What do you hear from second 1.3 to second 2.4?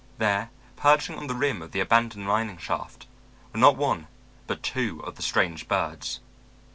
rim of the abandoned